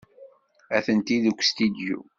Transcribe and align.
Atenti 0.77 1.17
deg 1.23 1.37
ustidyu. 1.41 1.99